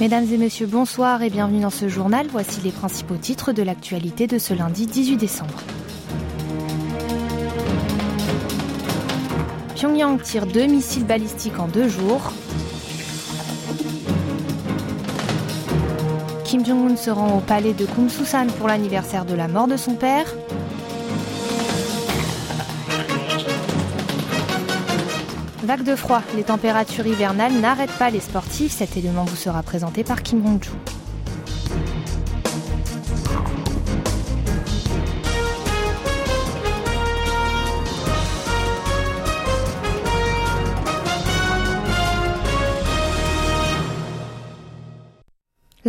[0.00, 2.26] Mesdames et messieurs, bonsoir et bienvenue dans ce journal.
[2.32, 5.60] Voici les principaux titres de l'actualité de ce lundi 18 décembre.
[9.74, 12.32] Pyongyang tire deux missiles balistiques en deux jours.
[16.44, 19.96] Kim Jong-un se rend au palais de Kumsusan pour l'anniversaire de la mort de son
[19.96, 20.24] père.
[25.62, 28.72] Vague de froid, les températures hivernales n'arrêtent pas les sportifs.
[28.72, 30.72] Cet élément vous sera présenté par Kim Hong-joo.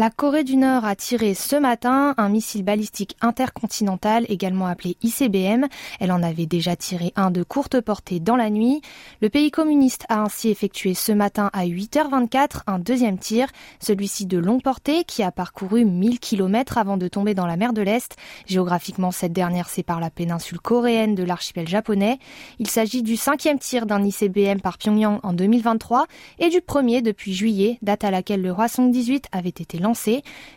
[0.02, 5.68] La Corée du Nord a tiré ce matin un missile balistique intercontinental, également appelé ICBM.
[6.00, 8.82] Elle en avait déjà tiré un de courte portée dans la nuit.
[9.22, 14.40] Le pays communiste a ainsi effectué ce matin à 8h24 un deuxième tir, celui-ci de
[14.40, 18.16] longue portée qui a parcouru 1000 km avant de tomber dans la mer de l'Est.
[18.48, 22.18] Géographiquement, cette dernière sépare la péninsule coréenne de l'archipel japonais.
[22.58, 26.08] Il s'agit du cinquième tir d'un ICBM par Pyongyang en 2023
[26.40, 29.91] et du premier depuis juillet, date à laquelle le Hwasong 18 avait été lancé.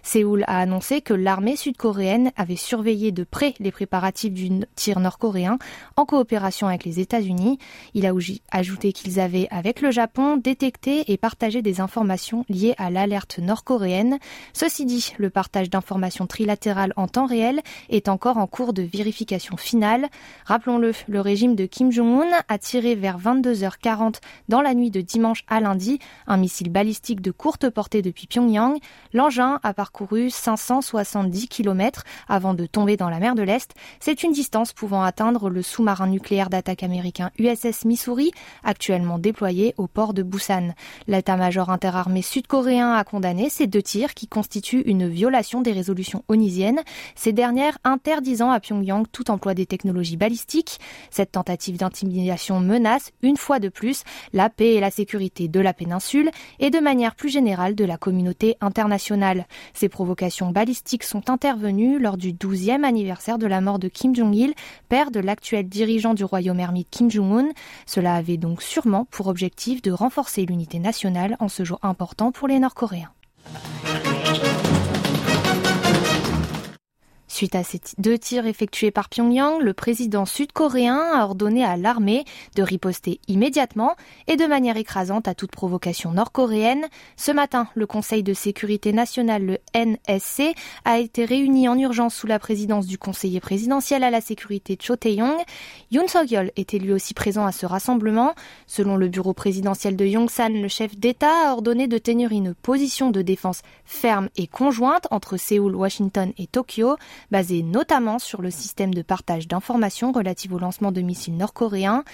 [0.03, 5.59] Séoul a annoncé que l'armée sud-coréenne avait surveillé de près les préparatifs du tir nord-coréen
[5.97, 7.59] en coopération avec les États-Unis.
[7.95, 8.13] Il a
[8.51, 14.19] ajouté qu'ils avaient, avec le Japon, détecté et partagé des informations liées à l'alerte nord-coréenne.
[14.53, 19.57] Ceci dit, le partage d'informations trilatérales en temps réel est encore en cours de vérification
[19.57, 20.09] finale.
[20.45, 24.17] Rappelons-le, le régime de Kim Jong-un a tiré vers 22h40
[24.49, 28.79] dans la nuit de dimanche à lundi un missile balistique de courte portée depuis Pyongyang.
[29.25, 33.73] L'engin a parcouru 570 km avant de tomber dans la mer de l'Est.
[33.99, 38.33] C'est une distance pouvant atteindre le sous-marin nucléaire d'attaque américain USS Missouri,
[38.65, 40.75] actuellement déployé au port de Busan.
[41.07, 46.83] L'état-major interarmé sud-coréen a condamné ces deux tirs qui constituent une violation des résolutions onusiennes,
[47.15, 50.79] ces dernières interdisant à Pyongyang tout emploi des technologies balistiques.
[51.11, 54.05] Cette tentative d'intimidation menace, une fois de plus,
[54.35, 57.97] la paix et la sécurité de la péninsule et de manière plus générale de la
[57.97, 59.04] communauté internationale.
[59.73, 64.55] Ces provocations balistiques sont intervenues lors du 12e anniversaire de la mort de Kim Jong-il,
[64.89, 67.51] père de l'actuel dirigeant du royaume ermite Kim Jong-un.
[67.87, 72.49] Cela avait donc sûrement pour objectif de renforcer l'unité nationale en ce jour important pour
[72.49, 73.11] les Nord-Coréens.
[77.35, 82.25] Suite à ces deux tirs effectués par Pyongyang, le président sud-coréen a ordonné à l'armée
[82.55, 83.97] de riposter immédiatement
[84.29, 86.87] et de manière écrasante à toute provocation nord-coréenne.
[87.17, 92.29] Ce matin, le Conseil de sécurité nationale, le NSC, a été réuni en urgence sous
[92.29, 95.43] la présidence du conseiller présidentiel à la sécurité Cho Tae-yong.
[95.91, 98.37] Yoon Suk-yeol était lui aussi présent à ce rassemblement.
[98.69, 103.11] Selon le bureau présidentiel de Yongsan, le chef d'État a ordonné de tenir une position
[103.11, 106.95] de défense ferme et conjointe entre Séoul, Washington et Tokyo
[107.31, 112.05] basé notamment sur le système de partage d'informations relative au lancement de missiles nord-coréens.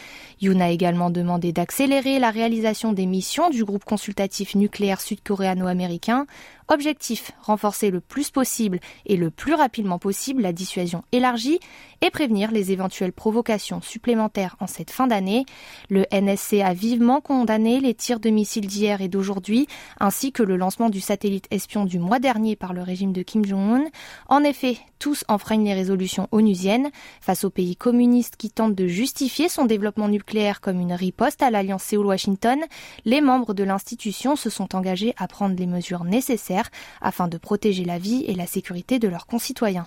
[0.40, 6.26] Yoon a également demandé d'accélérer la réalisation des missions du groupe consultatif nucléaire sud-coréano-américain
[6.72, 11.58] Objectif, renforcer le plus possible et le plus rapidement possible la dissuasion élargie
[12.00, 15.46] et prévenir les éventuelles provocations supplémentaires en cette fin d'année.
[15.88, 19.66] Le NSC a vivement condamné les tirs de missiles d'hier et d'aujourd'hui,
[19.98, 23.44] ainsi que le lancement du satellite espion du mois dernier par le régime de Kim
[23.44, 23.86] Jong-un.
[24.28, 26.90] En effet, tous enfreignent les résolutions onusiennes.
[27.20, 31.50] Face au pays communiste qui tente de justifier son développement nucléaire comme une riposte à
[31.50, 32.60] l'alliance Séoul-Washington,
[33.04, 36.59] les membres de l'institution se sont engagés à prendre les mesures nécessaires
[37.00, 39.86] afin de protéger la vie et la sécurité de leurs concitoyens.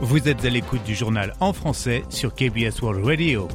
[0.00, 3.48] Vous êtes à l'écoute du journal en français sur KBS World Radio.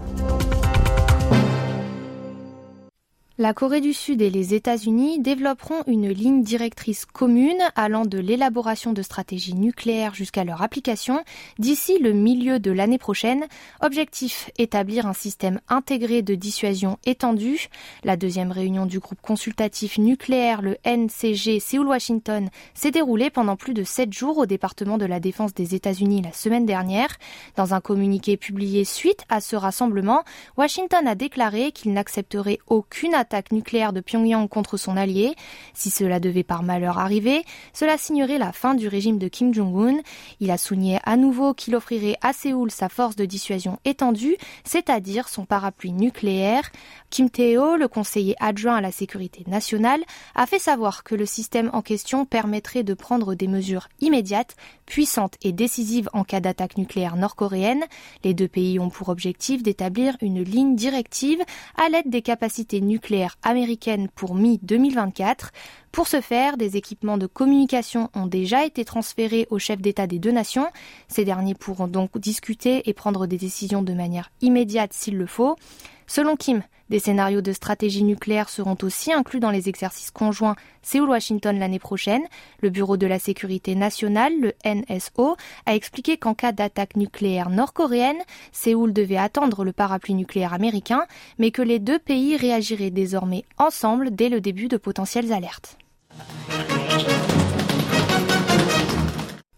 [3.40, 8.94] La Corée du Sud et les États-Unis développeront une ligne directrice commune allant de l'élaboration
[8.94, 11.24] de stratégies nucléaires jusqu'à leur application
[11.60, 13.46] d'ici le milieu de l'année prochaine.
[13.84, 17.68] Objectif, établir un système intégré de dissuasion étendu.
[18.04, 23.84] La deuxième réunion du groupe consultatif nucléaire, le NCG Séoul-Washington, s'est déroulée pendant plus de
[23.84, 27.16] sept jours au département de la défense des États-Unis la semaine dernière.
[27.56, 30.24] Dans un communiqué publié suite à ce rassemblement,
[30.58, 33.14] Washington a déclaré qu'il n'accepterait aucune
[33.52, 35.36] nucléaire de Pyongyang contre son allié.
[35.74, 37.44] Si cela devait par malheur arriver,
[37.74, 40.00] cela signerait la fin du régime de Kim Jong-un.
[40.40, 45.30] Il a souligné à nouveau qu'il offrirait à Séoul sa force de dissuasion étendue, c'est-à-dire
[45.30, 46.72] son parapluie nucléaire.
[47.10, 50.02] Kim Tae-ho, le conseiller adjoint à la sécurité nationale,
[50.36, 55.36] a fait savoir que le système en question permettrait de prendre des mesures immédiates, puissantes
[55.42, 57.84] et décisives en cas d'attaque nucléaire nord-coréenne.
[58.24, 61.42] Les deux pays ont pour objectif d'établir une ligne directive
[61.76, 65.50] à l'aide des capacités nucléaires américaine pour mi-2024.
[65.92, 70.20] Pour ce faire, des équipements de communication ont déjà été transférés aux chefs d'État des
[70.20, 70.68] deux nations.
[71.08, 75.56] Ces derniers pourront donc discuter et prendre des décisions de manière immédiate s'il le faut.
[76.06, 81.60] Selon Kim, des scénarios de stratégie nucléaire seront aussi inclus dans les exercices conjoints Séoul-Washington
[81.60, 82.24] l'année prochaine.
[82.62, 85.36] Le Bureau de la sécurité nationale, le NSO,
[85.66, 91.06] a expliqué qu'en cas d'attaque nucléaire nord-coréenne, Séoul devait attendre le parapluie nucléaire américain,
[91.38, 95.78] mais que les deux pays réagiraient désormais ensemble dès le début de potentielles alertes.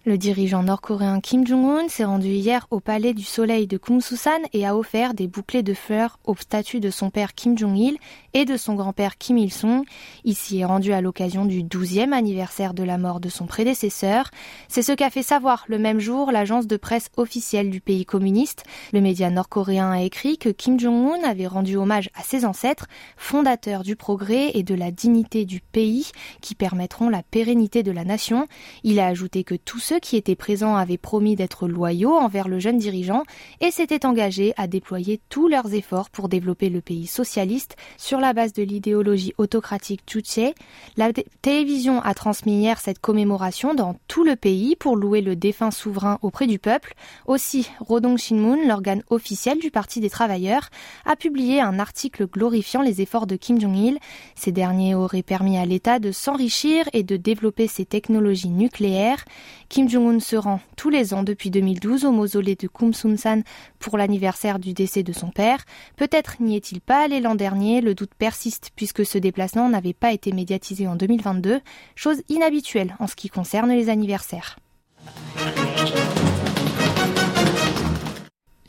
[0.10, 4.66] Le dirigeant nord-coréen Kim Jong-un s'est rendu hier au palais du soleil de Kumsusan et
[4.66, 8.00] a offert des bouclés de fleurs aux statues de son père Kim Jong-il
[8.34, 9.84] et de son grand-père Kim Il-sung.
[10.26, 14.32] Ici est rendu à l'occasion du 12e anniversaire de la mort de son prédécesseur.
[14.68, 18.64] C'est ce qu'a fait savoir le même jour l'agence de presse officielle du pays communiste.
[18.94, 23.84] Le média nord-coréen a écrit que Kim Jong-un avait rendu hommage à ses ancêtres, fondateurs
[23.84, 26.10] du progrès et de la dignité du pays
[26.42, 28.48] qui permettront la pérennité de la nation.
[28.84, 32.60] Il a ajouté que tous ceux qui étaient présents avaient promis d'être loyaux envers le
[32.60, 33.24] jeune dirigeant
[33.62, 38.34] et s'étaient engagés à déployer tous leurs efforts pour développer le pays socialiste sur la
[38.34, 40.54] base de l'idéologie autocratique Juche.
[40.98, 41.12] La
[41.42, 46.20] télévision a transmis hier cette commémoration dans tout le pays pour louer le défunt souverain
[46.22, 46.94] auprès du peuple.
[47.26, 50.70] Aussi, Rodong Shinmun, l'organe officiel du Parti des travailleurs,
[51.06, 54.00] a publié un article glorifiant les efforts de Kim Jong-il.
[54.36, 59.26] Ces derniers auraient permis à l'État de s'enrichir et de développer ses technologies nucléaires.
[59.68, 63.42] Kim Jong-un se rend tous les ans depuis 2012 au mausolée de Kumsunsan
[63.80, 65.66] pour l'anniversaire du décès de son père.
[65.98, 70.14] Peut-être n'y est-il pas allé l'an dernier, le doute persiste puisque ce déplacement n'avait pas
[70.14, 71.60] été médiatisé en 2022,
[71.96, 74.58] chose inhabituelle en ce qui concerne les anniversaires.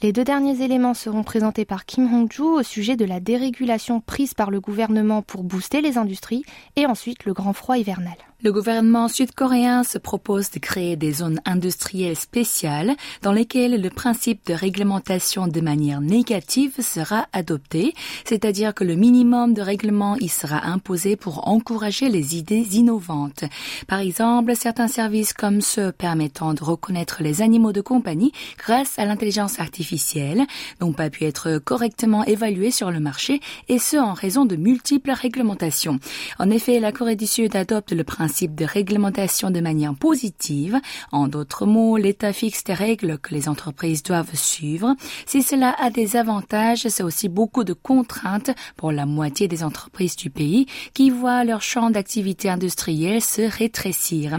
[0.03, 4.33] Les deux derniers éléments seront présentés par Kim Hong-ju au sujet de la dérégulation prise
[4.33, 6.45] par le gouvernement pour booster les industries
[6.77, 8.17] et ensuite le grand froid hivernal.
[8.43, 14.47] Le gouvernement sud-coréen se propose de créer des zones industrielles spéciales dans lesquelles le principe
[14.47, 17.93] de réglementation de manière négative sera adopté,
[18.25, 23.45] c'est-à-dire que le minimum de règlement y sera imposé pour encourager les idées innovantes.
[23.87, 29.05] Par exemple, certains services comme ceux permettant de reconnaître les animaux de compagnie grâce à
[29.05, 30.47] l'intelligence artificielle
[30.81, 35.11] n'ont pas pu être correctement évalués sur le marché et ce en raison de multiples
[35.11, 35.99] réglementations.
[36.39, 40.79] En effet, la Corée du Sud adopte le principe principe de réglementation de manière positive.
[41.11, 44.94] En d'autres mots, l'État fixe des règles que les entreprises doivent suivre.
[45.27, 50.15] Si cela a des avantages, c'est aussi beaucoup de contraintes pour la moitié des entreprises
[50.15, 54.38] du pays qui voient leur champ d'activité industrielle se rétrécir.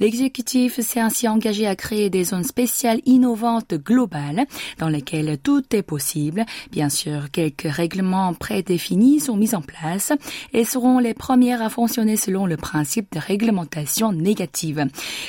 [0.00, 4.44] L'exécutif s'est ainsi engagé à créer des zones spéciales innovantes globales
[4.78, 6.44] dans lesquelles tout est possible.
[6.72, 10.12] Bien sûr, quelques règlements prédéfinis sont mis en place
[10.52, 14.86] et seront les premières à fonctionner selon le principe de réglementation négative.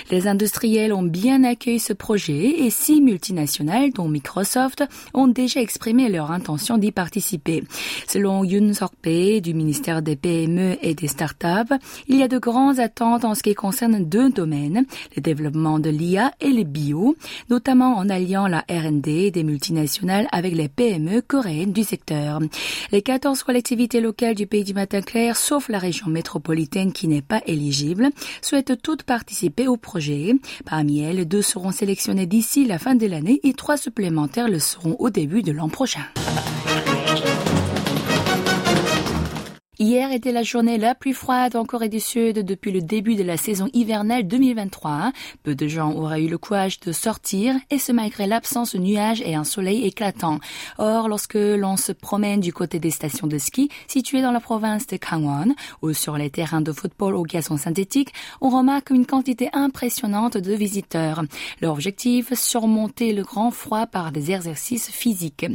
[0.09, 4.83] Les industriels ont bien accueilli ce projet et six multinationales, dont Microsoft,
[5.13, 7.63] ont déjà exprimé leur intention d'y participer.
[8.07, 11.75] Selon Yoon Sok-pei du ministère des PME et des startups,
[12.07, 15.91] il y a de grandes attentes en ce qui concerne deux domaines, le développement de
[15.91, 17.15] l'IA et le bio,
[17.51, 22.39] notamment en alliant la R&D des multinationales avec les PME coréennes du secteur.
[22.91, 27.21] Les 14 collectivités locales du pays du matin clair, sauf la région métropolitaine qui n'est
[27.21, 27.90] pas éligible,
[28.41, 30.33] souhaitent toutes participer au projet.
[30.65, 34.95] Parmi elles, deux seront sélectionnées d'ici la fin de l'année et trois supplémentaires le seront
[34.99, 36.03] au début de l'an prochain.
[39.81, 43.23] Hier était la journée la plus froide en Corée du Sud depuis le début de
[43.23, 45.11] la saison hivernale 2023.
[45.41, 49.23] Peu de gens auraient eu le courage de sortir et ce malgré l'absence de nuages
[49.25, 50.37] et un soleil éclatant.
[50.77, 54.85] Or, lorsque l'on se promène du côté des stations de ski situées dans la province
[54.85, 59.49] de Gangwon ou sur les terrains de football au gazon synthétique, on remarque une quantité
[59.51, 61.23] impressionnante de visiteurs.
[61.59, 65.47] Leur objectif, surmonter le grand froid par des exercices physiques.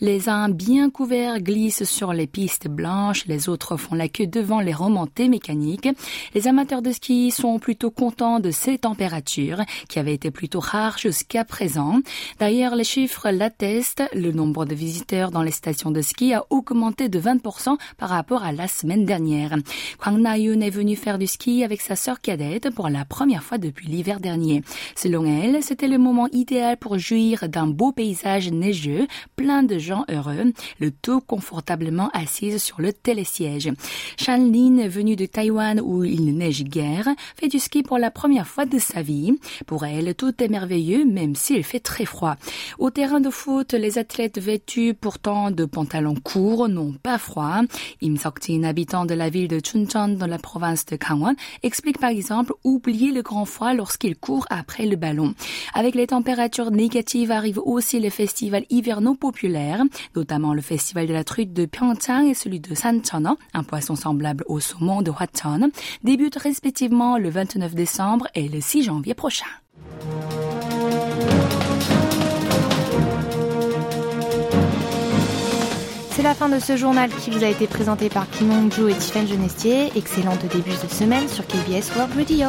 [0.00, 4.60] Les uns bien couverts glissent sur les pistes blanches, les autres font la queue devant
[4.60, 5.88] les remontées mécaniques.
[6.34, 10.98] Les amateurs de ski sont plutôt contents de ces températures qui avaient été plutôt rares
[10.98, 12.00] jusqu'à présent.
[12.38, 14.04] D'ailleurs, les chiffres l'attestent.
[14.14, 18.44] Le nombre de visiteurs dans les stations de ski a augmenté de 20% par rapport
[18.44, 19.56] à la semaine dernière.
[19.98, 23.58] Kwang Na-yoon est venu faire du ski avec sa sœur cadette pour la première fois
[23.58, 24.62] depuis l'hiver dernier.
[24.94, 29.06] Selon elle, c'était le moment idéal pour jouir d'un beau paysage neigeux,
[29.36, 33.57] plein de gens heureux, le tout confortablement assise sur le télésiège.
[33.58, 33.72] Neige.
[34.28, 38.46] Lin, venue de Taïwan où il ne neige guère, fait du ski pour la première
[38.46, 39.32] fois de sa vie.
[39.66, 42.36] Pour elle, tout est merveilleux, même s'il fait très froid.
[42.78, 47.62] Au terrain de foot, les athlètes vêtus pourtant de pantalons courts n'ont pas froid.
[48.02, 52.10] Im Sok-jin, habitant de la ville de Chuncheon dans la province de Gangwon, explique par
[52.10, 55.34] exemple oublier le grand froid lorsqu'il court après le ballon.
[55.74, 59.82] Avec les températures négatives arrivent aussi les festivals hivernaux populaires,
[60.14, 64.44] notamment le festival de la truite de Pyeongchang et celui de Sancheon, un poisson semblable
[64.46, 65.70] au saumon de Hwacheon,
[66.02, 69.46] débutent respectivement le 29 décembre et le 6 janvier prochain.
[76.10, 78.94] C'est la fin de ce journal qui vous a été présenté par Kim Hong-joo et
[78.94, 79.92] Tiffany Genestier.
[79.94, 82.48] Excellente début de semaine sur KBS World Radio.